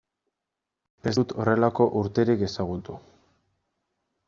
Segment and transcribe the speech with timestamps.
[1.11, 2.99] Ez dut horrelako urterik ezagutu.